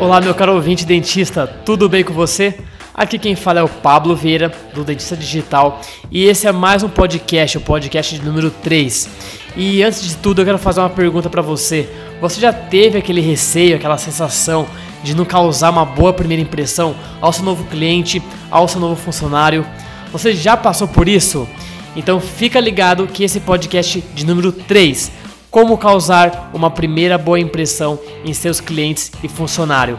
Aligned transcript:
Olá, 0.00 0.20
meu 0.20 0.34
caro 0.34 0.54
ouvinte 0.54 0.84
dentista, 0.84 1.46
tudo 1.46 1.88
bem 1.88 2.02
com 2.02 2.12
você? 2.12 2.58
Aqui 2.92 3.18
quem 3.18 3.36
fala 3.36 3.60
é 3.60 3.62
o 3.62 3.68
Pablo 3.68 4.14
Vieira, 4.14 4.52
do 4.74 4.84
Dentista 4.84 5.16
Digital, 5.16 5.80
e 6.10 6.24
esse 6.24 6.46
é 6.46 6.52
mais 6.52 6.82
um 6.82 6.88
podcast, 6.88 7.56
o 7.58 7.60
podcast 7.60 8.18
de 8.18 8.24
número 8.24 8.50
3. 8.50 9.08
E 9.56 9.82
antes 9.82 10.02
de 10.02 10.16
tudo, 10.16 10.42
eu 10.42 10.44
quero 10.44 10.58
fazer 10.58 10.80
uma 10.80 10.90
pergunta 10.90 11.30
para 11.30 11.40
você. 11.40 11.88
Você 12.20 12.40
já 12.40 12.52
teve 12.52 12.98
aquele 12.98 13.20
receio, 13.20 13.76
aquela 13.76 13.96
sensação 13.96 14.66
de 15.02 15.14
não 15.14 15.24
causar 15.24 15.70
uma 15.70 15.84
boa 15.84 16.12
primeira 16.12 16.42
impressão 16.42 16.94
ao 17.20 17.32
seu 17.32 17.44
novo 17.44 17.64
cliente, 17.64 18.22
ao 18.50 18.66
seu 18.66 18.80
novo 18.80 18.96
funcionário? 18.96 19.64
Você 20.10 20.34
já 20.34 20.56
passou 20.56 20.88
por 20.88 21.08
isso? 21.08 21.48
Então 21.96 22.20
fica 22.20 22.58
ligado 22.58 23.06
que 23.06 23.22
esse 23.22 23.40
podcast 23.40 24.02
de 24.14 24.26
número 24.26 24.50
3, 24.50 25.12
como 25.54 25.78
causar 25.78 26.50
uma 26.52 26.68
primeira 26.68 27.16
boa 27.16 27.38
impressão 27.38 27.96
em 28.24 28.34
seus 28.34 28.60
clientes 28.60 29.12
e 29.22 29.28
funcionário. 29.28 29.96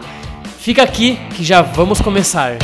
Fica 0.58 0.82
aqui 0.82 1.18
que 1.34 1.42
já 1.42 1.62
vamos 1.62 1.98
começar. 1.98 2.58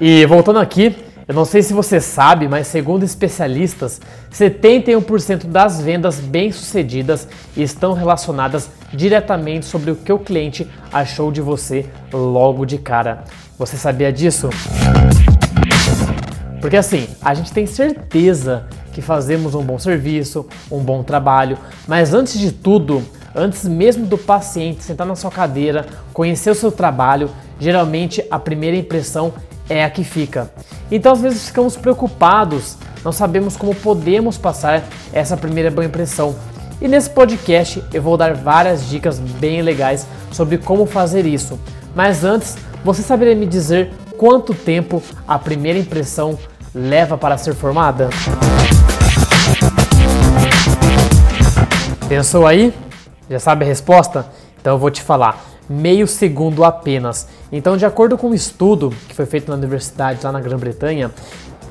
E 0.00 0.24
voltando 0.26 0.60
aqui, 0.60 0.94
eu 1.26 1.34
não 1.34 1.44
sei 1.44 1.64
se 1.64 1.74
você 1.74 2.00
sabe, 2.00 2.46
mas 2.46 2.68
segundo 2.68 3.02
especialistas, 3.02 4.00
71% 4.32 5.46
das 5.46 5.80
vendas 5.80 6.20
bem-sucedidas 6.20 7.26
estão 7.56 7.92
relacionadas 7.92 8.70
diretamente 8.94 9.66
sobre 9.66 9.90
o 9.90 9.96
que 9.96 10.12
o 10.12 10.18
cliente 10.20 10.70
achou 10.92 11.32
de 11.32 11.40
você 11.40 11.86
logo 12.12 12.64
de 12.64 12.78
cara. 12.78 13.24
Você 13.58 13.76
sabia 13.76 14.12
disso? 14.12 14.48
Porque 16.62 16.76
assim, 16.76 17.08
a 17.20 17.34
gente 17.34 17.52
tem 17.52 17.66
certeza 17.66 18.66
que 18.92 19.02
fazemos 19.02 19.56
um 19.56 19.64
bom 19.64 19.80
serviço, 19.80 20.46
um 20.70 20.78
bom 20.78 21.02
trabalho, 21.02 21.58
mas 21.88 22.14
antes 22.14 22.38
de 22.38 22.52
tudo, 22.52 23.02
antes 23.34 23.64
mesmo 23.64 24.06
do 24.06 24.16
paciente 24.16 24.84
sentar 24.84 25.04
na 25.04 25.16
sua 25.16 25.30
cadeira, 25.30 25.84
conhecer 26.14 26.50
o 26.50 26.54
seu 26.54 26.70
trabalho, 26.70 27.28
geralmente 27.58 28.24
a 28.30 28.38
primeira 28.38 28.76
impressão 28.76 29.34
é 29.68 29.84
a 29.84 29.90
que 29.90 30.04
fica. 30.04 30.52
Então 30.88 31.10
às 31.10 31.20
vezes 31.20 31.48
ficamos 31.48 31.76
preocupados, 31.76 32.76
não 33.04 33.10
sabemos 33.10 33.56
como 33.56 33.74
podemos 33.74 34.38
passar 34.38 34.84
essa 35.12 35.36
primeira 35.36 35.68
boa 35.68 35.84
impressão. 35.84 36.36
E 36.80 36.86
nesse 36.86 37.10
podcast 37.10 37.82
eu 37.92 38.02
vou 38.02 38.16
dar 38.16 38.34
várias 38.34 38.88
dicas 38.88 39.18
bem 39.18 39.62
legais 39.62 40.06
sobre 40.30 40.58
como 40.58 40.86
fazer 40.86 41.26
isso. 41.26 41.58
Mas 41.92 42.22
antes, 42.22 42.56
você 42.84 43.02
saberia 43.02 43.34
me 43.34 43.46
dizer 43.46 43.92
quanto 44.16 44.54
tempo 44.54 45.02
a 45.26 45.36
primeira 45.36 45.76
impressão 45.76 46.38
leva 46.74 47.18
para 47.18 47.36
ser 47.36 47.54
formada? 47.54 48.08
Pensou 52.08 52.46
aí? 52.46 52.74
Já 53.28 53.38
sabe 53.38 53.64
a 53.64 53.68
resposta? 53.68 54.26
Então 54.60 54.74
eu 54.74 54.78
vou 54.78 54.90
te 54.90 55.02
falar 55.02 55.44
meio 55.68 56.06
segundo 56.06 56.64
apenas. 56.64 57.26
Então, 57.50 57.76
de 57.76 57.86
acordo 57.86 58.18
com 58.18 58.28
um 58.28 58.34
estudo 58.34 58.90
que 59.08 59.14
foi 59.14 59.26
feito 59.26 59.48
na 59.48 59.56
universidade 59.56 60.20
lá 60.22 60.32
na 60.32 60.40
Grã-Bretanha, 60.40 61.10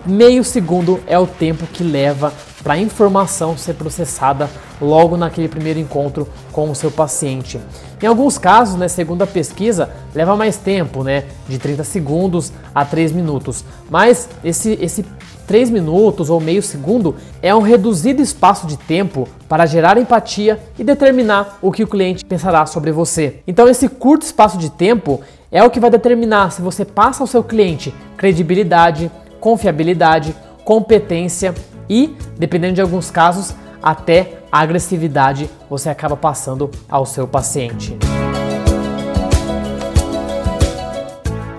meio 0.05 0.43
segundo 0.43 0.99
é 1.07 1.17
o 1.17 1.27
tempo 1.27 1.65
que 1.67 1.83
leva 1.83 2.33
para 2.63 2.73
a 2.75 2.77
informação 2.77 3.57
ser 3.57 3.73
processada 3.73 4.49
logo 4.79 5.17
naquele 5.17 5.47
primeiro 5.47 5.79
encontro 5.79 6.27
com 6.51 6.69
o 6.69 6.75
seu 6.75 6.91
paciente. 6.91 7.59
Em 8.01 8.05
alguns 8.05 8.37
casos, 8.37 8.75
né, 8.75 8.87
segundo 8.87 9.21
a 9.21 9.27
pesquisa, 9.27 9.89
leva 10.13 10.35
mais 10.35 10.57
tempo, 10.57 11.03
né, 11.03 11.25
de 11.47 11.57
30 11.59 11.83
segundos 11.83 12.51
a 12.73 12.83
3 12.83 13.11
minutos. 13.11 13.63
Mas 13.89 14.27
esse, 14.43 14.77
esse 14.81 15.05
3 15.47 15.69
minutos 15.69 16.29
ou 16.29 16.39
meio 16.39 16.63
segundo 16.63 17.15
é 17.41 17.53
um 17.53 17.61
reduzido 17.61 18.21
espaço 18.21 18.65
de 18.65 18.77
tempo 18.77 19.27
para 19.47 19.65
gerar 19.65 19.97
empatia 19.97 20.59
e 20.79 20.83
determinar 20.83 21.59
o 21.61 21.71
que 21.71 21.83
o 21.83 21.87
cliente 21.87 22.25
pensará 22.25 22.65
sobre 22.65 22.91
você. 22.91 23.39
Então, 23.45 23.67
esse 23.67 23.87
curto 23.87 24.23
espaço 24.23 24.57
de 24.57 24.69
tempo 24.69 25.21
é 25.51 25.61
o 25.63 25.69
que 25.69 25.79
vai 25.79 25.89
determinar 25.89 26.51
se 26.51 26.61
você 26.61 26.85
passa 26.85 27.21
ao 27.21 27.27
seu 27.27 27.43
cliente 27.43 27.93
credibilidade, 28.15 29.11
confiabilidade, 29.41 30.33
competência 30.63 31.53
e, 31.89 32.15
dependendo 32.37 32.75
de 32.75 32.81
alguns 32.81 33.11
casos, 33.11 33.53
até 33.83 34.37
agressividade 34.51 35.49
você 35.69 35.89
acaba 35.89 36.15
passando 36.15 36.69
ao 36.87 37.05
seu 37.05 37.27
paciente. 37.27 37.97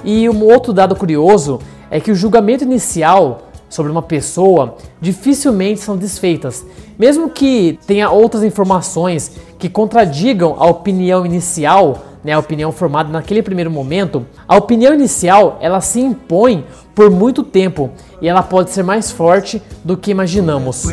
E 0.04 0.28
um 0.28 0.44
outro 0.44 0.72
dado 0.72 0.96
curioso 0.96 1.60
é 1.90 2.00
que 2.00 2.10
o 2.10 2.14
julgamento 2.14 2.64
inicial 2.64 3.48
sobre 3.68 3.90
uma 3.90 4.02
pessoa 4.02 4.76
dificilmente 5.00 5.80
são 5.80 5.96
desfeitas, 5.96 6.64
mesmo 6.98 7.30
que 7.30 7.78
tenha 7.86 8.10
outras 8.10 8.44
informações 8.44 9.32
que 9.58 9.68
contradigam 9.68 10.56
a 10.58 10.66
opinião 10.66 11.24
inicial, 11.24 11.98
né, 12.24 12.32
a 12.32 12.38
opinião 12.38 12.72
formada 12.72 13.10
naquele 13.10 13.42
primeiro 13.42 13.70
momento. 13.70 14.26
A 14.46 14.56
opinião 14.56 14.94
inicial 14.94 15.58
ela 15.60 15.80
se 15.80 16.00
impõe 16.00 16.64
por 16.94 17.10
muito 17.10 17.42
tempo 17.42 17.90
e 18.20 18.28
ela 18.28 18.42
pode 18.42 18.70
ser 18.70 18.82
mais 18.82 19.10
forte 19.10 19.62
do 19.84 19.96
que 19.96 20.10
imaginamos. 20.10 20.86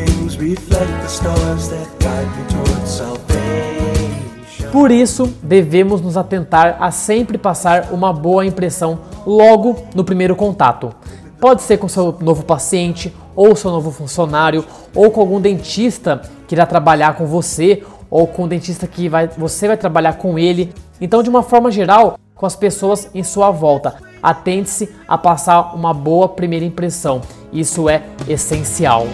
Por 4.72 4.91
isso, 4.91 5.34
devemos 5.41 6.00
nos 6.00 6.16
atentar 6.16 6.78
a 6.79 6.91
sempre 6.91 7.38
passar 7.38 7.90
uma 7.91 8.13
boa 8.13 8.46
impressão 8.46 9.00
logo 9.25 9.75
no 9.96 10.03
primeiro 10.03 10.35
contato. 10.35 10.94
Pode 11.40 11.63
ser 11.63 11.78
com 11.78 11.88
seu 11.88 12.16
novo 12.22 12.44
paciente, 12.44 13.13
ou 13.35 13.56
seu 13.56 13.72
novo 13.72 13.91
funcionário, 13.91 14.66
ou 14.94 15.09
com 15.09 15.22
algum 15.22 15.40
dentista 15.40 16.22
que 16.47 16.53
irá 16.53 16.66
trabalhar 16.66 17.16
com 17.16 17.25
você, 17.25 17.84
ou 18.09 18.28
com 18.28 18.44
o 18.44 18.47
dentista 18.47 18.88
que 18.88 19.08
vai, 19.08 19.28
você 19.28 19.68
vai 19.68 19.78
trabalhar 19.78 20.14
com 20.14 20.38
ele. 20.38 20.74
Então, 21.00 21.22
de 21.22 21.30
uma 21.30 21.44
forma 21.44 21.72
geral, 21.72 22.18
com 22.40 22.46
as 22.46 22.56
pessoas 22.56 23.09
em 23.14 23.24
sua 23.24 23.52
volta. 23.52 23.96
Atente-se 24.24 24.90
a 25.08 25.18
passar 25.18 25.75
uma 25.75 25.94
boa 25.94 26.30
primeira 26.30 26.66
impressão. 26.66 27.22
Isso 27.52 27.90
é 27.90 28.03
essencial. 28.28 29.08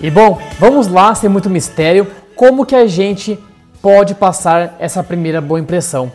E 0.00 0.10
bom, 0.10 0.40
vamos 0.58 0.88
lá, 0.88 1.14
sem 1.14 1.28
muito 1.28 1.48
mistério, 1.48 2.08
como 2.34 2.66
que 2.66 2.74
a 2.74 2.86
gente 2.86 3.38
pode 3.80 4.14
passar 4.14 4.76
essa 4.78 5.02
primeira 5.02 5.40
boa 5.40 5.60
impressão. 5.60 6.10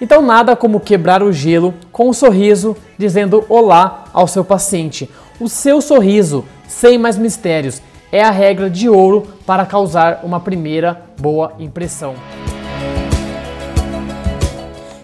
Então, 0.00 0.20
nada 0.20 0.56
como 0.56 0.80
quebrar 0.80 1.22
o 1.22 1.32
gelo 1.32 1.72
com 1.92 2.08
um 2.08 2.12
sorriso 2.12 2.76
dizendo 2.98 3.44
olá 3.48 4.04
ao 4.12 4.26
seu 4.26 4.44
paciente. 4.44 5.08
O 5.40 5.48
seu 5.48 5.80
sorriso, 5.80 6.44
sem 6.68 6.98
mais 6.98 7.16
mistérios, 7.16 7.80
é 8.10 8.22
a 8.22 8.30
regra 8.30 8.68
de 8.68 8.88
ouro 8.88 9.26
para 9.46 9.64
causar 9.64 10.20
uma 10.22 10.38
primeira 10.38 11.02
boa 11.18 11.54
impressão. 11.58 12.14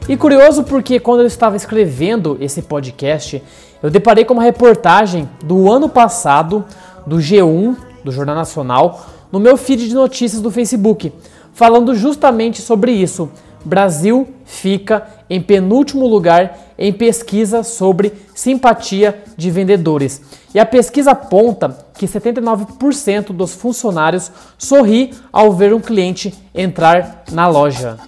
E 0.09 0.17
curioso 0.17 0.65
porque 0.65 1.01
quando 1.01 1.21
eu 1.21 1.27
estava 1.27 1.57
escrevendo 1.57 2.37
esse 2.41 2.63
podcast, 2.63 3.43
eu 3.83 3.91
deparei 3.91 4.25
com 4.25 4.35
uma 4.35 4.43
reportagem 4.43 5.29
do 5.45 5.71
ano 5.71 5.89
passado 5.89 6.65
do 7.07 7.17
G1, 7.17 7.77
do 8.05 8.11
Jornal 8.11 8.37
Nacional, 8.37 9.07
no 9.31 9.41
meu 9.41 9.57
feed 9.57 9.89
de 9.89 9.95
notícias 9.95 10.41
do 10.41 10.51
Facebook, 10.51 11.13
falando 11.53 11.95
justamente 11.95 12.63
sobre 12.63 12.93
isso. 12.93 13.31
Brasil 13.65 14.29
fica 14.45 15.07
em 15.29 15.41
penúltimo 15.41 16.07
lugar 16.07 16.59
em 16.79 16.93
pesquisa 16.93 17.63
sobre 17.63 18.13
simpatia 18.35 19.23
de 19.37 19.51
vendedores. 19.51 20.23
E 20.55 20.59
a 20.59 20.65
pesquisa 20.65 21.11
aponta 21.11 21.77
que 21.95 22.07
79% 22.07 23.33
dos 23.33 23.55
funcionários 23.55 24.31
sorri 24.57 25.13
ao 25.33 25.53
ver 25.53 25.75
um 25.75 25.81
cliente 25.81 26.33
entrar 26.55 27.25
na 27.33 27.47
loja. 27.49 27.99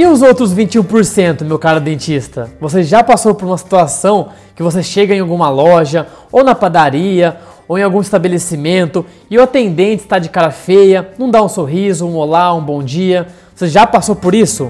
E 0.00 0.06
os 0.06 0.22
outros 0.22 0.54
21%, 0.54 1.44
meu 1.44 1.58
caro 1.58 1.78
dentista? 1.78 2.50
Você 2.58 2.82
já 2.82 3.02
passou 3.02 3.34
por 3.34 3.44
uma 3.44 3.58
situação 3.58 4.30
que 4.56 4.62
você 4.62 4.82
chega 4.82 5.14
em 5.14 5.20
alguma 5.20 5.50
loja 5.50 6.06
ou 6.32 6.42
na 6.42 6.54
padaria 6.54 7.36
ou 7.70 7.78
em 7.78 7.84
algum 7.84 8.00
estabelecimento 8.00 9.06
e 9.30 9.38
o 9.38 9.42
atendente 9.44 10.02
está 10.02 10.18
de 10.18 10.28
cara 10.28 10.50
feia, 10.50 11.12
não 11.16 11.30
dá 11.30 11.40
um 11.40 11.48
sorriso, 11.48 12.04
um 12.04 12.16
olá, 12.16 12.52
um 12.52 12.60
bom 12.60 12.82
dia. 12.82 13.28
Você 13.54 13.68
já 13.68 13.86
passou 13.86 14.16
por 14.16 14.34
isso? 14.34 14.68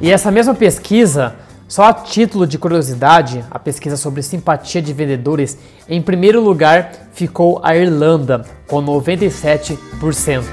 E 0.00 0.08
essa 0.08 0.30
mesma 0.30 0.54
pesquisa, 0.54 1.34
só 1.66 1.86
a 1.86 1.92
título 1.92 2.46
de 2.46 2.58
curiosidade, 2.58 3.44
a 3.50 3.58
pesquisa 3.58 3.96
sobre 3.96 4.22
simpatia 4.22 4.80
de 4.80 4.92
vendedores, 4.92 5.58
em 5.88 6.00
primeiro 6.00 6.40
lugar 6.40 6.92
ficou 7.12 7.58
a 7.60 7.74
Irlanda, 7.74 8.44
com 8.68 8.80
97%. 8.80 10.44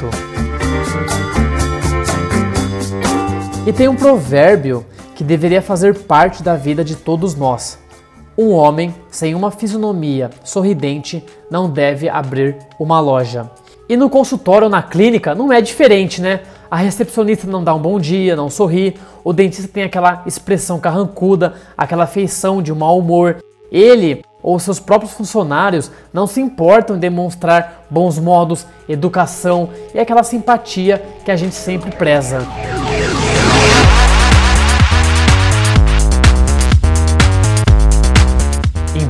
E 3.63 3.71
tem 3.71 3.87
um 3.87 3.95
provérbio 3.95 4.83
que 5.13 5.23
deveria 5.23 5.61
fazer 5.61 5.93
parte 5.93 6.41
da 6.41 6.55
vida 6.55 6.83
de 6.83 6.95
todos 6.95 7.35
nós. 7.35 7.77
Um 8.41 8.53
homem 8.53 8.95
sem 9.11 9.35
uma 9.35 9.51
fisionomia 9.51 10.29
sorridente 10.45 11.21
não 11.51 11.69
deve 11.69 12.07
abrir 12.07 12.55
uma 12.79 12.97
loja. 13.01 13.51
E 13.89 13.97
no 13.97 14.09
consultório 14.09 14.63
ou 14.63 14.69
na 14.69 14.81
clínica 14.81 15.35
não 15.35 15.51
é 15.51 15.59
diferente, 15.59 16.21
né? 16.21 16.39
a 16.71 16.77
recepcionista 16.77 17.45
não 17.45 17.61
dá 17.61 17.75
um 17.75 17.81
bom 17.81 17.99
dia, 17.99 18.37
não 18.37 18.49
sorri, 18.49 18.95
o 19.25 19.33
dentista 19.33 19.69
tem 19.69 19.83
aquela 19.83 20.23
expressão 20.25 20.79
carrancuda, 20.79 21.55
aquela 21.77 22.07
feição 22.07 22.61
de 22.61 22.73
mau 22.73 22.97
humor. 22.99 23.43
Ele 23.69 24.23
ou 24.41 24.57
seus 24.57 24.79
próprios 24.79 25.11
funcionários 25.11 25.91
não 26.13 26.25
se 26.25 26.39
importam 26.39 26.95
em 26.95 26.99
demonstrar 26.99 27.87
bons 27.89 28.17
modos, 28.17 28.65
educação 28.87 29.69
e 29.93 29.99
aquela 29.99 30.23
simpatia 30.23 31.03
que 31.25 31.31
a 31.31 31.35
gente 31.35 31.55
sempre 31.55 31.91
preza. 31.91 32.39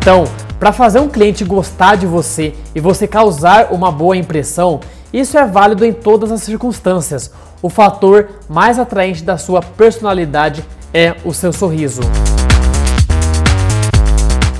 Então, 0.10 0.24
para 0.60 0.72
fazer 0.72 1.00
um 1.00 1.08
cliente 1.08 1.46
gostar 1.46 1.96
de 1.96 2.08
você 2.08 2.56
e 2.74 2.80
você 2.80 3.08
causar 3.08 3.72
uma 3.72 3.92
boa 3.92 4.18
impressão, 4.18 4.80
isso 5.14 5.38
é 5.38 5.46
válido 5.46 5.86
em 5.86 5.94
todas 5.94 6.32
as 6.32 6.42
circunstâncias. 6.42 7.32
O 7.62 7.70
fator 7.70 8.28
mais 8.50 8.80
atraente 8.80 9.24
da 9.24 9.38
sua 9.38 9.62
personalidade 9.62 10.66
é 10.92 11.16
o 11.24 11.32
seu 11.32 11.54
sorriso. 11.54 12.02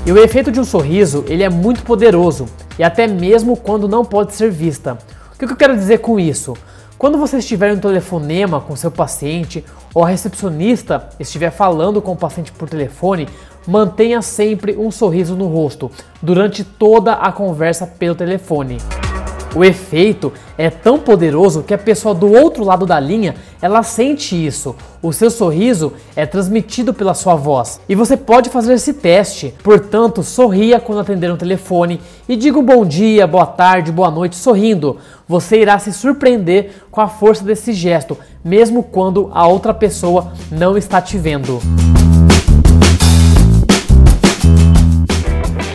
E 0.06 0.12
o 0.12 0.18
efeito 0.22 0.52
de 0.52 0.60
um 0.60 0.64
sorriso, 0.64 1.24
ele 1.26 1.42
é 1.42 1.48
muito 1.48 1.82
poderoso, 1.82 2.46
e 2.78 2.84
até 2.84 3.08
mesmo 3.08 3.56
quando 3.56 3.88
não 3.88 4.04
pode 4.04 4.34
ser 4.34 4.52
vista. 4.52 4.98
O 5.34 5.36
que 5.36 5.46
eu 5.46 5.56
quero 5.56 5.74
dizer 5.74 5.98
com 5.98 6.20
isso? 6.20 6.56
Quando 6.96 7.16
você 7.16 7.38
estiver 7.38 7.72
em 7.72 7.76
um 7.76 7.80
telefonema 7.80 8.60
com 8.60 8.76
seu 8.76 8.90
paciente 8.90 9.64
ou 9.94 10.04
a 10.04 10.08
recepcionista 10.08 11.08
estiver 11.18 11.50
falando 11.50 12.02
com 12.02 12.12
o 12.12 12.16
paciente 12.16 12.52
por 12.52 12.68
telefone, 12.68 13.26
mantenha 13.66 14.22
sempre 14.22 14.76
um 14.76 14.90
sorriso 14.90 15.34
no 15.36 15.46
rosto 15.46 15.90
durante 16.22 16.64
toda 16.64 17.14
a 17.14 17.32
conversa 17.32 17.86
pelo 17.86 18.14
telefone. 18.14 18.78
O 19.54 19.64
efeito 19.64 20.32
é 20.56 20.70
tão 20.70 20.98
poderoso 20.98 21.64
que 21.64 21.74
a 21.74 21.78
pessoa 21.78 22.14
do 22.14 22.30
outro 22.30 22.62
lado 22.62 22.86
da 22.86 23.00
linha, 23.00 23.34
ela 23.60 23.82
sente 23.82 24.36
isso. 24.46 24.76
O 25.02 25.12
seu 25.12 25.28
sorriso 25.28 25.92
é 26.14 26.24
transmitido 26.24 26.94
pela 26.94 27.14
sua 27.14 27.34
voz. 27.34 27.80
E 27.88 27.94
você 27.96 28.16
pode 28.16 28.48
fazer 28.48 28.74
esse 28.74 28.94
teste. 28.94 29.52
Portanto, 29.62 30.22
sorria 30.22 30.78
quando 30.78 31.00
atender 31.00 31.32
um 31.32 31.36
telefone 31.36 32.00
e 32.28 32.36
diga 32.36 32.58
um 32.58 32.64
bom 32.64 32.84
dia, 32.84 33.26
boa 33.26 33.46
tarde, 33.46 33.90
boa 33.90 34.10
noite 34.10 34.36
sorrindo. 34.36 34.98
Você 35.26 35.60
irá 35.60 35.78
se 35.80 35.92
surpreender 35.92 36.84
com 36.90 37.00
a 37.00 37.08
força 37.08 37.42
desse 37.42 37.72
gesto, 37.72 38.16
mesmo 38.44 38.84
quando 38.84 39.30
a 39.32 39.48
outra 39.48 39.74
pessoa 39.74 40.32
não 40.52 40.76
está 40.76 41.00
te 41.02 41.18
vendo. 41.18 41.60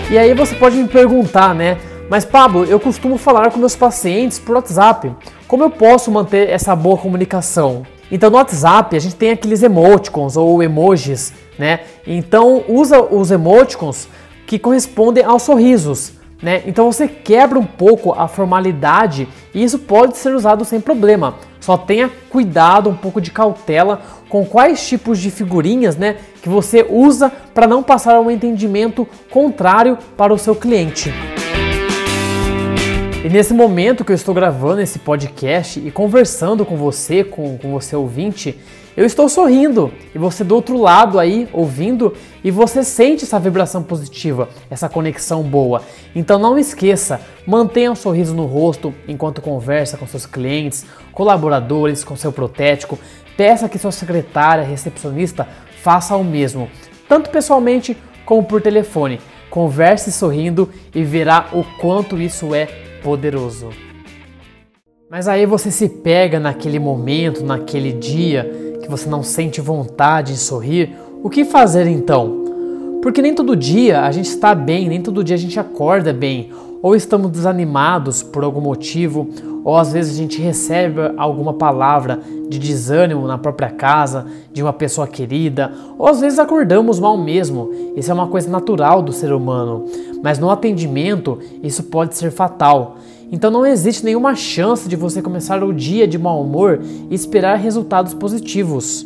E 0.08 0.20
aí 0.20 0.36
você 0.36 0.54
pode 0.54 0.78
me 0.78 0.88
perguntar, 0.88 1.56
né? 1.56 1.80
Mas 2.08 2.24
Pablo, 2.24 2.64
eu 2.66 2.80
costumo 2.80 3.18
falar 3.18 3.52
com 3.52 3.58
meus 3.58 3.76
pacientes 3.76 4.38
por 4.38 4.56
WhatsApp. 4.56 5.12
Como 5.48 5.64
eu 5.64 5.70
posso 5.72 6.12
manter 6.12 6.48
essa 6.48 6.76
boa 6.76 6.96
comunicação? 6.96 7.84
Então 8.12 8.30
no 8.30 8.38
WhatsApp 8.38 8.96
a 8.96 9.00
gente 9.00 9.16
tem 9.16 9.32
aqueles 9.32 9.64
emoticons 9.64 10.38
ou 10.38 10.62
emojis, 10.62 11.34
né? 11.58 11.80
Então 12.06 12.64
usa 12.68 13.02
os 13.02 13.32
emoticons 13.32 14.08
que 14.46 14.60
correspondem 14.60 15.24
aos 15.24 15.42
sorrisos. 15.42 16.14
Né? 16.42 16.64
Então 16.66 16.92
você 16.92 17.08
quebra 17.08 17.58
um 17.58 17.66
pouco 17.66 18.12
a 18.14 18.28
formalidade 18.28 19.28
e 19.54 19.64
isso 19.64 19.80
pode 19.80 20.18
ser 20.18 20.36
usado 20.36 20.66
sem 20.66 20.82
problema. 20.82 21.36
Só 21.60 21.78
tenha 21.78 22.12
cuidado, 22.30 22.90
um 22.90 22.96
pouco 22.96 23.22
de 23.22 23.32
cautela 23.32 24.02
com 24.30 24.46
quais 24.46 24.86
tipos 24.88 25.18
de 25.18 25.32
figurinhas 25.32 25.96
né, 25.96 26.18
que 26.42 26.50
você 26.50 26.86
usa 26.88 27.32
para 27.54 27.68
não 27.68 27.82
passar 27.82 28.20
um 28.20 28.30
entendimento 28.30 29.08
contrário 29.32 29.98
para 30.18 30.34
o 30.34 30.38
seu 30.38 30.56
cliente. 30.56 31.12
E 33.26 33.30
nesse 33.30 33.56
momento 33.56 34.06
que 34.06 34.12
eu 34.12 34.16
estou 34.16 34.36
gravando 34.36 34.82
esse 34.82 35.00
podcast 35.00 35.80
e 35.80 35.90
conversando 35.90 36.64
com 36.64 36.78
você, 36.78 37.24
com, 37.24 37.58
com 37.58 37.72
você 37.72 37.96
ouvinte, 37.96 38.56
eu 38.96 39.04
estou 39.04 39.28
sorrindo 39.28 39.92
e 40.14 40.20
você 40.20 40.44
do 40.44 40.54
outro 40.54 40.78
lado 40.78 41.18
aí 41.18 41.50
ouvindo 41.52 42.14
e 42.44 42.52
você 42.52 42.84
sente 42.84 43.24
essa 43.24 43.40
vibração 43.40 43.82
positiva, 43.82 44.48
essa 44.70 44.88
conexão 44.88 45.42
boa. 45.42 45.82
Então 46.16 46.38
não 46.38 46.56
esqueça, 46.56 47.20
mantenha 47.48 47.92
um 47.92 47.96
sorriso 47.96 48.36
no 48.36 48.46
rosto 48.46 48.94
enquanto 49.08 49.42
conversa 49.42 49.98
com 49.98 50.06
seus 50.06 50.28
clientes, 50.28 50.86
colaboradores, 51.12 52.04
com 52.04 52.16
seu 52.16 52.32
protético. 52.32 53.00
Peça 53.36 53.68
que 53.68 53.80
sua 53.80 53.92
secretária, 53.92 54.64
recepcionista 54.64 55.48
faça 55.82 56.16
o 56.16 56.24
mesmo, 56.24 56.70
tanto 57.10 57.32
pessoalmente 57.32 57.98
como 58.24 58.44
por 58.44 58.62
telefone. 58.62 59.20
Converse 59.50 60.12
sorrindo 60.12 60.70
e 60.94 61.04
verá 61.04 61.48
o 61.54 61.64
quanto 61.82 62.22
isso 62.22 62.54
é 62.54 62.85
poderoso. 63.06 63.70
Mas 65.12 65.28
aí 65.28 65.46
você 65.46 65.70
se 65.70 65.88
pega 65.88 66.40
naquele 66.40 66.80
momento, 66.80 67.46
naquele 67.46 67.92
dia 67.92 68.80
que 68.82 68.90
você 68.90 69.08
não 69.08 69.22
sente 69.22 69.62
vontade 69.62 70.34
de 70.34 70.40
sorrir, 70.40 70.96
o 71.22 71.30
que 71.30 71.46
fazer 71.46 71.86
então? 71.86 72.44
Porque 73.04 73.22
nem 73.22 73.36
todo 73.36 73.56
dia 73.56 74.02
a 74.02 74.12
gente 74.12 74.26
está 74.26 74.56
bem, 74.56 74.90
nem 74.90 75.04
todo 75.04 75.24
dia 75.24 75.36
a 75.36 75.40
gente 75.40 75.60
acorda 75.60 76.12
bem, 76.12 76.52
ou 76.82 76.96
estamos 76.96 77.32
desanimados 77.32 78.22
por 78.22 78.44
algum 78.44 78.62
motivo, 78.62 79.28
ou 79.64 79.76
às 79.76 79.92
vezes 79.92 80.14
a 80.14 80.18
gente 80.18 80.42
recebe 80.42 81.02
alguma 81.18 81.54
palavra 81.54 82.20
de 82.48 82.60
desânimo 82.60 83.26
na 83.26 83.38
própria 83.38 83.70
casa, 83.72 84.28
de 84.54 84.62
uma 84.62 84.72
pessoa 84.72 85.08
querida, 85.08 85.72
ou 85.98 86.08
às 86.08 86.22
vezes 86.22 86.38
acordamos 86.38 87.00
mal 87.00 87.18
mesmo. 87.18 87.72
Isso 87.96 88.12
é 88.12 88.14
uma 88.14 88.28
coisa 88.28 88.50
natural 88.50 89.02
do 89.02 89.12
ser 89.12 89.34
humano, 89.34 89.86
mas 90.22 90.38
no 90.38 90.50
atendimento 90.50 91.40
isso 91.64 91.84
pode 91.84 92.16
ser 92.16 92.32
fatal. 92.32 92.98
Então 93.32 93.50
não 93.50 93.66
existe 93.66 94.06
nenhuma 94.06 94.36
chance 94.36 94.88
de 94.88 94.96
você 94.96 95.22
começar 95.22 95.64
o 95.64 95.74
dia 95.74 96.08
de 96.08 96.18
mau 96.18 96.42
humor 96.42 96.80
e 97.10 97.16
esperar 97.16 97.58
resultados 97.58 98.14
positivos. 98.14 99.06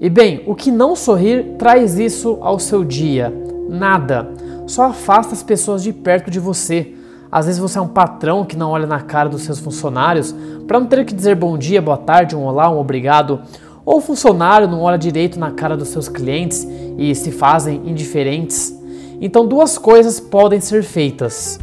E 0.00 0.08
bem, 0.08 0.42
o 0.46 0.54
que 0.54 0.70
não 0.70 0.96
sorrir 0.96 1.56
traz 1.58 1.98
isso 1.98 2.38
ao 2.40 2.58
seu 2.58 2.82
dia? 2.82 3.32
Nada. 3.68 4.28
Só 4.70 4.84
afasta 4.84 5.34
as 5.34 5.42
pessoas 5.42 5.82
de 5.82 5.92
perto 5.92 6.30
de 6.30 6.38
você. 6.38 6.94
Às 7.30 7.46
vezes 7.46 7.60
você 7.60 7.76
é 7.76 7.80
um 7.80 7.88
patrão 7.88 8.44
que 8.44 8.56
não 8.56 8.70
olha 8.70 8.86
na 8.86 9.00
cara 9.00 9.28
dos 9.28 9.42
seus 9.42 9.58
funcionários 9.58 10.32
para 10.68 10.78
não 10.78 10.86
ter 10.86 11.04
que 11.04 11.12
dizer 11.12 11.34
bom 11.34 11.58
dia, 11.58 11.82
boa 11.82 11.96
tarde, 11.96 12.36
um 12.36 12.44
olá, 12.44 12.70
um 12.70 12.78
obrigado. 12.78 13.40
Ou 13.84 13.98
o 13.98 14.00
funcionário 14.00 14.68
não 14.68 14.82
olha 14.82 14.96
direito 14.96 15.40
na 15.40 15.50
cara 15.50 15.76
dos 15.76 15.88
seus 15.88 16.08
clientes 16.08 16.64
e 16.96 17.12
se 17.16 17.32
fazem 17.32 17.82
indiferentes. 17.84 18.72
Então, 19.20 19.44
duas 19.44 19.76
coisas 19.76 20.20
podem 20.20 20.60
ser 20.60 20.84
feitas. 20.84 21.58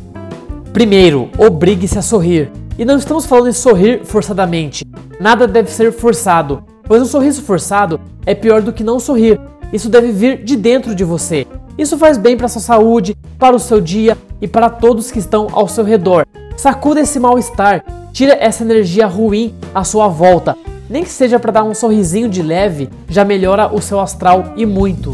Primeiro, 0.73 1.29
obrigue-se 1.37 1.97
a 1.97 2.01
sorrir. 2.01 2.51
E 2.77 2.83
não 2.83 2.97
estamos 2.97 3.25
falando 3.25 3.47
em 3.47 3.53
sorrir 3.53 4.03
forçadamente. 4.03 4.83
Nada 5.17 5.47
deve 5.47 5.71
ser 5.71 5.93
forçado, 5.93 6.61
pois 6.83 7.01
um 7.01 7.05
sorriso 7.05 7.41
forçado 7.41 8.01
é 8.25 8.35
pior 8.35 8.61
do 8.61 8.73
que 8.73 8.83
não 8.83 8.99
sorrir. 8.99 9.39
Isso 9.71 9.87
deve 9.87 10.11
vir 10.11 10.43
de 10.43 10.57
dentro 10.57 10.93
de 10.93 11.05
você. 11.05 11.47
Isso 11.77 11.95
faz 11.95 12.17
bem 12.17 12.35
para 12.35 12.47
sua 12.47 12.61
saúde, 12.61 13.15
para 13.37 13.55
o 13.55 13.59
seu 13.59 13.79
dia 13.79 14.17
e 14.41 14.47
para 14.47 14.67
todos 14.67 15.11
que 15.11 15.19
estão 15.19 15.47
ao 15.51 15.67
seu 15.67 15.83
redor. 15.83 16.25
Sacuda 16.55 17.01
esse 17.01 17.19
mal-estar, 17.19 17.85
tira 18.11 18.35
essa 18.39 18.63
energia 18.63 19.05
ruim 19.05 19.53
à 19.75 19.83
sua 19.83 20.07
volta. 20.07 20.57
Nem 20.89 21.03
que 21.03 21.09
seja 21.09 21.37
para 21.37 21.51
dar 21.51 21.63
um 21.63 21.75
sorrisinho 21.75 22.27
de 22.27 22.41
leve, 22.41 22.89
já 23.07 23.23
melhora 23.23 23.71
o 23.71 23.79
seu 23.79 23.99
astral 23.99 24.53
e 24.55 24.65
muito. 24.65 25.11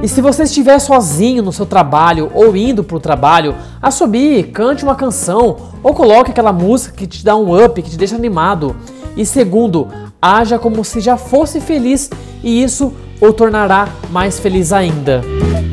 E 0.00 0.06
se 0.06 0.20
você 0.20 0.44
estiver 0.44 0.78
sozinho 0.78 1.42
no 1.42 1.52
seu 1.52 1.66
trabalho 1.66 2.30
ou 2.32 2.54
indo 2.54 2.84
para 2.84 2.96
o 2.96 3.00
trabalho, 3.00 3.56
assobie, 3.82 4.44
cante 4.44 4.84
uma 4.84 4.94
canção 4.94 5.56
ou 5.82 5.92
coloque 5.92 6.30
aquela 6.30 6.52
música 6.52 6.94
que 6.96 7.08
te 7.08 7.24
dá 7.24 7.34
um 7.34 7.64
up, 7.64 7.82
que 7.82 7.90
te 7.90 7.98
deixa 7.98 8.14
animado. 8.14 8.76
E 9.16 9.26
segundo, 9.26 9.88
haja 10.22 10.60
como 10.60 10.84
se 10.84 11.00
já 11.00 11.16
fosse 11.16 11.60
feliz 11.60 12.08
e 12.44 12.62
isso 12.62 12.92
o 13.20 13.32
tornará 13.32 13.88
mais 14.10 14.38
feliz 14.38 14.72
ainda. 14.72 15.22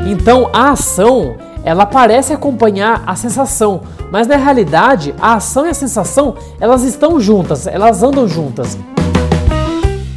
Então 0.08 0.50
a 0.54 0.72
ação 0.72 1.36
ela 1.64 1.86
parece 1.86 2.32
acompanhar 2.32 3.04
a 3.08 3.16
sensação, 3.16 3.82
mas 4.12 4.28
na 4.28 4.36
realidade 4.36 5.16
a 5.20 5.34
ação 5.34 5.66
e 5.66 5.70
a 5.70 5.74
sensação 5.74 6.36
elas 6.60 6.84
estão 6.84 7.20
juntas, 7.20 7.66
elas 7.68 8.04
andam 8.04 8.28
juntas. 8.28 8.78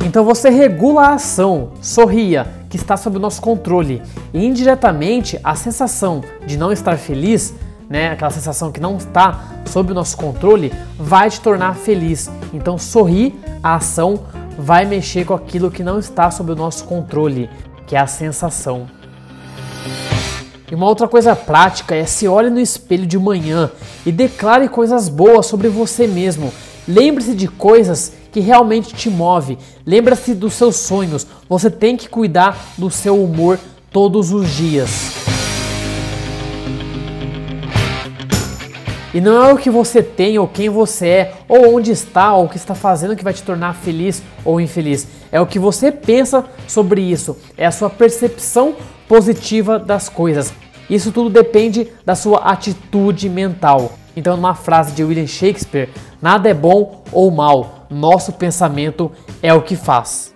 Então 0.04 0.24
você 0.24 0.48
regula 0.48 1.02
a 1.02 1.14
ação, 1.14 1.68
sorria, 1.82 2.46
que 2.68 2.76
está 2.76 2.96
sob 2.96 3.16
o 3.16 3.20
nosso 3.20 3.40
controle. 3.40 4.02
E 4.32 4.44
indiretamente, 4.44 5.38
a 5.44 5.54
sensação 5.54 6.22
de 6.46 6.56
não 6.56 6.72
estar 6.72 6.96
feliz, 6.96 7.54
né, 7.88 8.12
aquela 8.12 8.30
sensação 8.30 8.72
que 8.72 8.80
não 8.80 8.96
está 8.96 9.38
sob 9.66 9.92
o 9.92 9.94
nosso 9.94 10.16
controle, 10.16 10.72
vai 10.98 11.28
te 11.30 11.40
tornar 11.40 11.74
feliz. 11.74 12.30
Então, 12.52 12.78
sorrir, 12.78 13.38
a 13.62 13.74
ação 13.74 14.20
vai 14.58 14.84
mexer 14.84 15.24
com 15.24 15.34
aquilo 15.34 15.70
que 15.70 15.84
não 15.84 16.00
está 16.00 16.30
sob 16.32 16.50
o 16.50 16.56
nosso 16.56 16.84
controle, 16.84 17.48
que 17.86 17.94
é 17.94 18.00
a 18.00 18.08
sensação. 18.08 18.88
E 20.70 20.74
uma 20.74 20.86
outra 20.86 21.06
coisa 21.06 21.34
prática 21.36 21.94
é 21.94 22.04
se 22.04 22.26
olhe 22.26 22.50
no 22.50 22.60
espelho 22.60 23.06
de 23.06 23.18
manhã 23.18 23.70
e 24.04 24.10
declare 24.10 24.68
coisas 24.68 25.08
boas 25.08 25.46
sobre 25.46 25.68
você 25.68 26.06
mesmo. 26.06 26.52
Lembre-se 26.86 27.34
de 27.34 27.46
coisas 27.46 28.12
que 28.32 28.40
realmente 28.40 28.92
te 28.94 29.08
move. 29.08 29.56
Lembra-se 29.86 30.34
dos 30.34 30.54
seus 30.54 30.76
sonhos. 30.76 31.26
Você 31.48 31.70
tem 31.70 31.96
que 31.96 32.08
cuidar 32.08 32.74
do 32.76 32.90
seu 32.90 33.22
humor 33.22 33.58
todos 33.90 34.32
os 34.32 34.50
dias. 34.50 35.17
E 39.18 39.20
não 39.20 39.44
é 39.44 39.52
o 39.52 39.58
que 39.58 39.68
você 39.68 40.00
tem, 40.00 40.38
ou 40.38 40.46
quem 40.46 40.68
você 40.68 41.08
é, 41.08 41.34
ou 41.48 41.74
onde 41.74 41.90
está, 41.90 42.32
ou 42.34 42.44
o 42.44 42.48
que 42.48 42.56
está 42.56 42.72
fazendo 42.72 43.16
que 43.16 43.24
vai 43.24 43.32
te 43.32 43.42
tornar 43.42 43.74
feliz 43.74 44.22
ou 44.44 44.60
infeliz. 44.60 45.08
É 45.32 45.40
o 45.40 45.46
que 45.46 45.58
você 45.58 45.90
pensa 45.90 46.44
sobre 46.68 47.00
isso. 47.00 47.36
É 47.56 47.66
a 47.66 47.72
sua 47.72 47.90
percepção 47.90 48.76
positiva 49.08 49.76
das 49.76 50.08
coisas. 50.08 50.54
Isso 50.88 51.10
tudo 51.10 51.28
depende 51.28 51.88
da 52.06 52.14
sua 52.14 52.44
atitude 52.44 53.28
mental. 53.28 53.94
Então, 54.14 54.36
numa 54.36 54.54
frase 54.54 54.92
de 54.92 55.02
William 55.02 55.26
Shakespeare, 55.26 55.88
nada 56.22 56.48
é 56.48 56.54
bom 56.54 57.02
ou 57.10 57.28
mal, 57.28 57.88
nosso 57.90 58.34
pensamento 58.34 59.10
é 59.42 59.52
o 59.52 59.62
que 59.62 59.74
faz. 59.74 60.32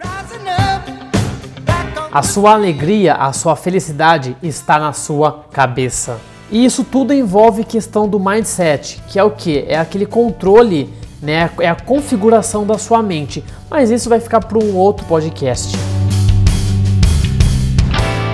A 2.11 2.23
sua 2.25 2.55
alegria, 2.55 3.15
a 3.15 3.33
sua 3.33 3.55
felicidade 3.55 4.37
está 4.43 4.81
na 4.81 4.93
sua 4.93 5.45
cabeça. 5.53 6.32
E 6.52 6.66
isso 6.66 6.85
tudo 6.85 7.14
envolve 7.14 7.64
questão 7.64 8.06
do 8.06 8.21
mindset, 8.21 9.02
que 9.09 9.18
é 9.18 9.25
o 9.25 9.30
que? 9.30 9.64
É 9.66 9.78
aquele 9.78 10.04
controle, 10.04 10.92
né? 11.23 11.50
É 11.59 11.66
a 11.66 11.75
configuração 11.75 12.66
da 12.66 12.76
sua 12.76 13.02
mente. 13.02 13.42
Mas 13.71 13.90
isso 13.90 14.11
vai 14.11 14.21
ficar 14.21 14.40
para 14.40 14.59
um 14.59 14.76
outro 14.76 15.06
podcast. 15.06 15.75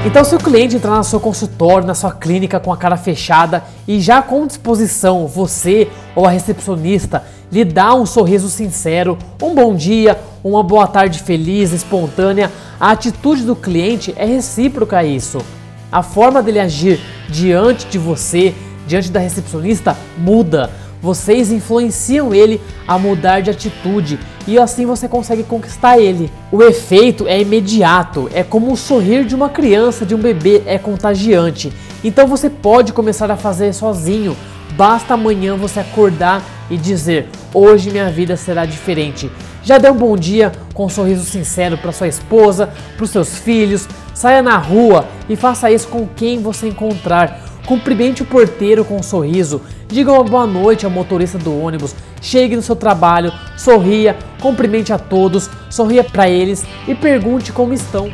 Então, 0.04 0.24
se 0.24 0.34
o 0.34 0.38
cliente 0.38 0.74
entrar 0.74 0.96
no 0.96 1.04
seu 1.04 1.20
consultório, 1.20 1.86
na 1.86 1.94
sua 1.94 2.10
clínica 2.10 2.58
com 2.58 2.72
a 2.72 2.76
cara 2.76 2.96
fechada 2.96 3.62
e 3.86 4.00
já 4.00 4.20
com 4.20 4.48
disposição, 4.48 5.28
você 5.28 5.88
ou 6.16 6.26
a 6.26 6.30
recepcionista 6.30 7.22
lhe 7.52 7.64
dá 7.64 7.94
um 7.94 8.04
sorriso 8.04 8.48
sincero, 8.48 9.16
um 9.40 9.54
bom 9.54 9.76
dia, 9.76 10.18
uma 10.42 10.64
boa 10.64 10.88
tarde 10.88 11.20
feliz, 11.20 11.72
espontânea, 11.72 12.50
a 12.80 12.90
atitude 12.90 13.42
do 13.42 13.54
cliente 13.54 14.12
é 14.16 14.24
recíproca 14.24 14.98
a 14.98 15.04
isso. 15.04 15.38
A 15.90 16.02
forma 16.02 16.42
dele 16.42 16.60
agir 16.60 17.00
diante 17.30 17.86
de 17.86 17.98
você, 17.98 18.54
diante 18.86 19.10
da 19.10 19.20
recepcionista, 19.20 19.96
muda. 20.18 20.70
Vocês 21.00 21.52
influenciam 21.52 22.34
ele 22.34 22.60
a 22.86 22.98
mudar 22.98 23.40
de 23.40 23.50
atitude 23.50 24.18
e 24.46 24.58
assim 24.58 24.84
você 24.84 25.08
consegue 25.08 25.44
conquistar 25.44 25.98
ele. 25.98 26.30
O 26.50 26.62
efeito 26.62 27.26
é 27.26 27.40
imediato, 27.40 28.28
é 28.34 28.42
como 28.42 28.72
o 28.72 28.76
sorrir 28.76 29.24
de 29.24 29.34
uma 29.34 29.48
criança, 29.48 30.04
de 30.04 30.14
um 30.14 30.18
bebê, 30.18 30.62
é 30.66 30.76
contagiante. 30.76 31.72
Então 32.02 32.26
você 32.26 32.50
pode 32.50 32.92
começar 32.92 33.30
a 33.30 33.36
fazer 33.36 33.72
sozinho. 33.72 34.36
Basta 34.76 35.14
amanhã 35.14 35.56
você 35.56 35.80
acordar 35.80 36.42
e 36.68 36.76
dizer: 36.76 37.28
Hoje 37.54 37.90
minha 37.90 38.10
vida 38.10 38.36
será 38.36 38.66
diferente. 38.66 39.30
Já 39.62 39.78
dê 39.78 39.90
um 39.90 39.96
bom 39.96 40.16
dia 40.16 40.52
com 40.74 40.86
um 40.86 40.88
sorriso 40.88 41.24
sincero 41.24 41.78
para 41.78 41.92
sua 41.92 42.08
esposa, 42.08 42.72
para 42.96 43.04
os 43.04 43.10
seus 43.10 43.38
filhos. 43.38 43.86
Saia 44.18 44.42
na 44.42 44.58
rua 44.58 45.06
e 45.28 45.36
faça 45.36 45.70
isso 45.70 45.86
com 45.86 46.04
quem 46.04 46.42
você 46.42 46.66
encontrar. 46.66 47.40
Cumprimente 47.64 48.20
o 48.20 48.26
porteiro 48.26 48.84
com 48.84 48.96
um 48.96 49.02
sorriso, 49.02 49.62
diga 49.86 50.10
uma 50.10 50.24
boa 50.24 50.44
noite 50.44 50.84
ao 50.84 50.90
motorista 50.90 51.38
do 51.38 51.56
ônibus, 51.56 51.94
chegue 52.20 52.56
no 52.56 52.62
seu 52.62 52.74
trabalho, 52.74 53.32
sorria, 53.56 54.18
cumprimente 54.40 54.92
a 54.92 54.98
todos, 54.98 55.48
sorria 55.70 56.02
para 56.02 56.28
eles 56.28 56.66
e 56.88 56.96
pergunte 56.96 57.52
como 57.52 57.72
estão. 57.72 58.10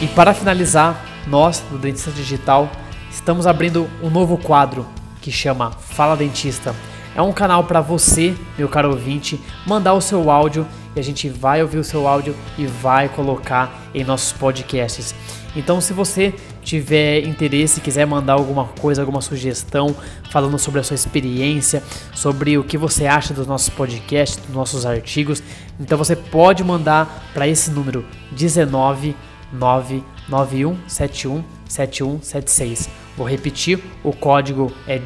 E 0.00 0.06
para 0.06 0.32
finalizar, 0.32 1.04
nós 1.26 1.60
do 1.68 1.76
Dentista 1.76 2.12
Digital 2.12 2.70
estamos 3.10 3.48
abrindo 3.48 3.90
um 4.00 4.08
novo 4.08 4.38
quadro 4.38 4.86
que 5.20 5.32
chama 5.32 5.72
Fala 5.72 6.16
Dentista. 6.16 6.72
É 7.16 7.22
um 7.22 7.32
canal 7.32 7.64
para 7.64 7.80
você, 7.80 8.36
meu 8.58 8.68
caro 8.68 8.90
ouvinte, 8.90 9.40
mandar 9.66 9.94
o 9.94 10.02
seu 10.02 10.30
áudio 10.30 10.66
e 10.94 11.00
a 11.00 11.02
gente 11.02 11.30
vai 11.30 11.62
ouvir 11.62 11.78
o 11.78 11.84
seu 11.84 12.06
áudio 12.06 12.36
e 12.58 12.66
vai 12.66 13.08
colocar 13.08 13.88
em 13.94 14.04
nossos 14.04 14.34
podcasts. 14.34 15.14
Então, 15.56 15.80
se 15.80 15.94
você 15.94 16.34
tiver 16.62 17.24
interesse, 17.24 17.80
quiser 17.80 18.06
mandar 18.06 18.34
alguma 18.34 18.66
coisa, 18.66 19.00
alguma 19.00 19.22
sugestão, 19.22 19.96
falando 20.30 20.58
sobre 20.58 20.80
a 20.80 20.82
sua 20.82 20.94
experiência, 20.94 21.82
sobre 22.14 22.58
o 22.58 22.64
que 22.64 22.76
você 22.76 23.06
acha 23.06 23.32
dos 23.32 23.46
nossos 23.46 23.70
podcasts, 23.70 24.36
dos 24.44 24.54
nossos 24.54 24.84
artigos, 24.84 25.42
então 25.80 25.96
você 25.96 26.14
pode 26.14 26.62
mandar 26.62 27.30
para 27.32 27.48
esse 27.48 27.70
número 27.70 28.04
19 28.32 29.16
99171 29.54 31.42
7176. 31.66 32.90
Vou 33.16 33.26
repetir, 33.26 33.82
o 34.04 34.12
código 34.12 34.70
é 34.86 34.98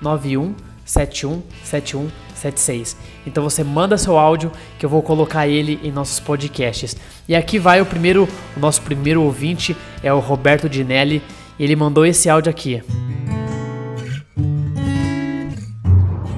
991 0.00 0.68
717176. 0.88 2.96
Então 3.26 3.44
você 3.44 3.62
manda 3.62 3.98
seu 3.98 4.18
áudio 4.18 4.50
que 4.78 4.86
eu 4.86 4.90
vou 4.90 5.02
colocar 5.02 5.46
ele 5.46 5.78
em 5.82 5.92
nossos 5.92 6.18
podcasts. 6.18 6.96
E 7.28 7.36
aqui 7.36 7.58
vai 7.58 7.82
o 7.82 7.86
primeiro, 7.86 8.26
o 8.56 8.60
nosso 8.60 8.80
primeiro 8.82 9.22
ouvinte 9.22 9.76
é 10.02 10.12
o 10.12 10.18
Roberto 10.18 10.68
Dinelli 10.68 11.22
e 11.58 11.64
ele 11.64 11.76
mandou 11.76 12.04
esse 12.06 12.30
áudio 12.30 12.50
aqui. 12.50 12.82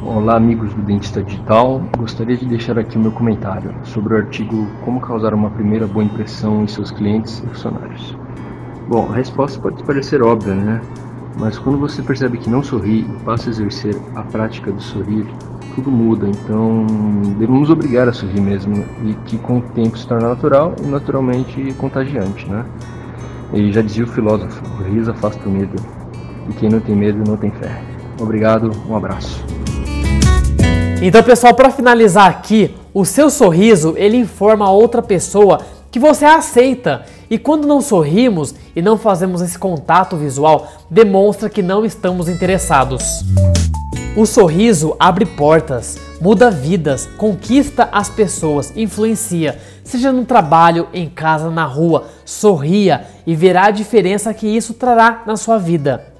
Olá, 0.05 0.35
amigos 0.35 0.75
do 0.75 0.83
Dentista 0.83 1.23
Digital. 1.23 1.81
Gostaria 1.97 2.37
de 2.37 2.45
deixar 2.45 2.77
aqui 2.77 2.97
o 2.97 3.01
meu 3.01 3.13
comentário 3.13 3.73
sobre 3.85 4.15
o 4.15 4.17
artigo 4.17 4.67
Como 4.85 5.01
causar 5.01 5.33
uma 5.33 5.51
primeira 5.51 5.87
boa 5.87 6.05
impressão 6.05 6.65
em 6.65 6.67
seus 6.67 6.91
clientes 6.91 7.39
e 7.39 7.47
funcionários. 7.47 8.17
Bom, 8.89 9.09
a 9.09 9.15
resposta 9.15 9.61
pode 9.61 9.85
parecer 9.85 10.21
óbvia, 10.21 10.53
né? 10.53 10.81
Mas 11.41 11.59
quando 11.59 11.79
você 11.79 12.03
percebe 12.03 12.37
que 12.37 12.51
não 12.51 12.63
sorri 12.63 13.01
e 13.01 13.25
passa 13.25 13.49
a 13.49 13.51
exercer 13.51 13.97
a 14.15 14.23
prática 14.23 14.71
do 14.71 14.81
sorrir, 14.81 15.27
tudo 15.75 15.91
muda. 15.91 16.29
Então, 16.29 16.87
devemos 17.39 17.71
obrigar 17.71 18.07
a 18.07 18.13
sorrir 18.13 18.43
mesmo 18.43 18.85
e 19.07 19.15
que 19.25 19.39
com 19.39 19.57
o 19.57 19.63
tempo 19.63 19.97
se 19.97 20.07
torna 20.07 20.29
natural 20.29 20.75
e 20.85 20.87
naturalmente 20.87 21.75
contagiante, 21.79 22.47
né? 22.47 22.67
E 23.55 23.73
já 23.73 23.81
dizia 23.81 24.05
o 24.05 24.07
filósofo: 24.07 24.63
o 24.81 24.83
riso 24.85 25.11
afasta 25.11 25.49
o 25.49 25.51
medo 25.51 25.83
e 26.47 26.53
quem 26.53 26.69
não 26.69 26.79
tem 26.79 26.95
medo 26.95 27.25
não 27.27 27.39
tem 27.39 27.51
fé. 27.51 27.83
Obrigado, 28.21 28.71
um 28.87 28.95
abraço. 28.95 29.43
Então, 31.01 31.23
pessoal, 31.23 31.55
para 31.55 31.71
finalizar 31.71 32.29
aqui, 32.29 32.77
o 32.93 33.07
seu 33.07 33.31
sorriso 33.31 33.95
ele 33.97 34.19
informa 34.19 34.67
a 34.67 34.71
outra 34.71 35.01
pessoa 35.01 35.61
que 35.91 35.99
você 35.99 36.25
aceita. 36.25 37.05
E 37.29 37.39
quando 37.39 37.67
não 37.67 37.81
sorrimos 37.81 38.55
e 38.75 38.83
não 38.83 38.97
fazemos 38.97 39.41
esse 39.41 39.59
contato 39.59 40.17
visual, 40.17 40.69
demonstra 40.91 41.49
que 41.49 41.63
não 41.63 41.85
estamos 41.85 42.29
interessados. 42.29 43.25
O 44.17 44.27
sorriso 44.27 44.97
abre 44.99 45.25
portas, 45.25 45.97
muda 46.21 46.51
vidas, 46.51 47.07
conquista 47.17 47.89
as 47.93 48.09
pessoas, 48.09 48.77
influencia. 48.77 49.59
Seja 49.85 50.11
no 50.11 50.25
trabalho, 50.25 50.89
em 50.93 51.09
casa, 51.09 51.49
na 51.49 51.65
rua, 51.65 52.09
sorria 52.25 53.07
e 53.27 53.37
verá 53.37 53.67
a 53.67 53.71
diferença 53.71 54.35
que 54.35 54.49
isso 54.49 54.75
trará 54.75 55.23
na 55.27 55.37
sua 55.37 55.59
vida. 55.59 56.13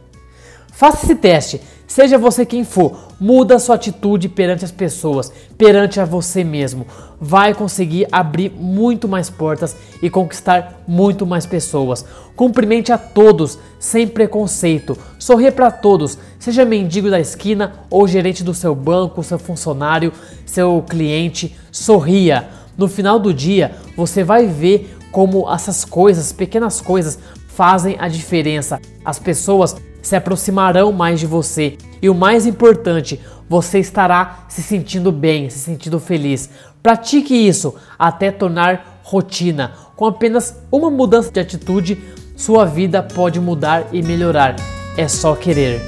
Faça 0.73 1.05
esse 1.05 1.17
teste. 1.17 1.61
Seja 1.87 2.17
você 2.17 2.47
quem 2.47 2.63
for, 2.65 3.10
muda 3.21 3.59
sua 3.59 3.75
atitude 3.75 4.29
perante 4.29 4.65
as 4.65 4.73
pessoas, 4.73 5.31
perante 5.59 6.01
a 6.01 6.07
você 6.07 6.43
mesmo. 6.43 6.87
Vai 7.21 7.53
conseguir 7.53 8.09
abrir 8.11 8.51
muito 8.51 9.07
mais 9.07 9.29
portas 9.29 9.77
e 10.03 10.09
conquistar 10.09 10.83
muito 10.89 11.27
mais 11.27 11.45
pessoas. 11.45 12.05
Cumprimente 12.35 12.91
a 12.91 12.97
todos, 12.97 13.59
sem 13.79 14.09
preconceito. 14.09 14.97
Sorria 15.19 15.53
para 15.53 15.71
todos, 15.71 16.17
seja 16.39 16.65
mendigo 16.65 17.11
da 17.11 17.21
esquina 17.21 17.75
ou 17.91 18.09
gerente 18.09 18.43
do 18.43 18.55
seu 18.55 18.75
banco, 18.75 19.23
seu 19.23 19.39
funcionário, 19.39 20.13
seu 20.47 20.83
cliente. 20.89 21.55
Sorria. 21.71 22.49
No 22.79 22.89
final 22.89 23.19
do 23.19 23.35
dia, 23.35 23.77
você 23.95 24.25
vai 24.25 24.47
ver 24.47 24.97
como 25.13 25.53
essas 25.53 25.85
coisas, 25.85 26.33
pequenas 26.33 26.81
coisas, 26.81 27.19
fazem 27.49 27.97
a 27.99 28.09
diferença. 28.09 28.81
As 29.05 29.19
pessoas 29.19 29.77
se 30.03 30.17
aproximarão 30.17 30.93
mais 30.93 31.21
de 31.21 31.27
você 31.27 31.77
e 32.03 32.09
o 32.09 32.15
mais 32.15 32.47
importante, 32.47 33.21
você 33.49 33.79
estará 33.79 34.45
se 34.49 34.63
sentindo 34.63 35.11
bem, 35.11 35.51
se 35.51 35.59
sentindo 35.59 35.99
feliz. 35.99 36.49
Pratique 36.83 37.35
isso 37.35 37.75
até 37.99 38.31
tornar 38.31 39.01
rotina. 39.03 39.73
Com 39.97 40.07
apenas 40.07 40.57
uma 40.71 40.91
mudança 40.91 41.31
de 41.31 41.41
atitude, 41.41 42.03
sua 42.37 42.65
vida 42.65 43.03
pode 43.03 43.39
mudar 43.39 43.87
e 43.93 44.03
melhorar. 44.03 44.57
É 44.97 45.07
só 45.09 45.35
querer. 45.35 45.83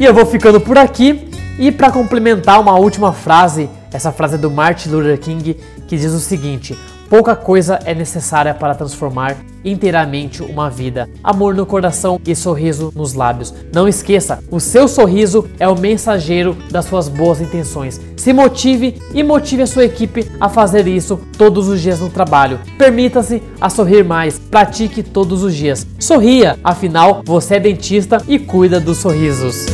E 0.00 0.04
eu 0.04 0.14
vou 0.14 0.26
ficando 0.26 0.60
por 0.60 0.78
aqui. 0.78 1.28
E 1.58 1.72
para 1.72 1.90
complementar 1.90 2.60
uma 2.60 2.78
última 2.78 3.12
frase, 3.12 3.68
essa 3.92 4.12
frase 4.12 4.36
é 4.36 4.38
do 4.38 4.50
Martin 4.50 4.90
Luther 4.90 5.18
King, 5.18 5.54
que 5.86 5.96
diz 5.96 6.12
o 6.12 6.20
seguinte: 6.20 6.78
Pouca 7.08 7.34
coisa 7.34 7.78
é 7.86 7.94
necessária 7.94 8.52
para 8.52 8.74
transformar 8.74 9.34
inteiramente 9.64 10.42
uma 10.42 10.68
vida. 10.68 11.08
Amor 11.24 11.54
no 11.54 11.64
coração 11.64 12.20
e 12.26 12.34
sorriso 12.34 12.92
nos 12.94 13.14
lábios. 13.14 13.54
Não 13.72 13.88
esqueça, 13.88 14.40
o 14.50 14.60
seu 14.60 14.86
sorriso 14.86 15.48
é 15.58 15.66
o 15.66 15.78
mensageiro 15.78 16.54
das 16.70 16.84
suas 16.84 17.08
boas 17.08 17.40
intenções. 17.40 17.98
Se 18.14 18.32
motive 18.32 19.00
e 19.14 19.22
motive 19.22 19.62
a 19.62 19.66
sua 19.66 19.86
equipe 19.86 20.30
a 20.38 20.50
fazer 20.50 20.86
isso 20.86 21.18
todos 21.38 21.66
os 21.66 21.80
dias 21.80 21.98
no 21.98 22.10
trabalho. 22.10 22.60
Permita-se 22.76 23.42
a 23.58 23.70
sorrir 23.70 24.04
mais. 24.04 24.38
Pratique 24.38 25.02
todos 25.02 25.42
os 25.42 25.54
dias. 25.54 25.86
Sorria, 25.98 26.58
afinal 26.62 27.22
você 27.24 27.54
é 27.54 27.60
dentista 27.60 28.22
e 28.28 28.38
cuida 28.38 28.78
dos 28.78 28.98
sorrisos. 28.98 29.64